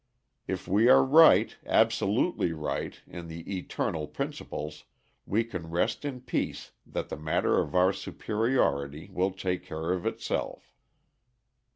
If 0.47 0.67
we 0.67 0.87
are 0.89 1.03
right, 1.05 1.55
absolutely 1.63 2.53
right, 2.53 2.99
in 3.05 3.27
the 3.27 3.45
eternal 3.59 4.07
principles, 4.07 4.85
we 5.27 5.43
can 5.43 5.69
rest 5.69 6.03
in 6.05 6.21
peace 6.21 6.71
that 6.87 7.09
the 7.09 7.17
matter 7.17 7.59
of 7.61 7.75
our 7.75 7.93
superiority 7.93 9.11
will 9.13 9.29
take 9.29 9.63
care 9.63 9.91
of 9.93 10.07
itself. 10.07 10.73